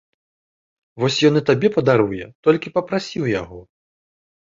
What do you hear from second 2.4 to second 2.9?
толькі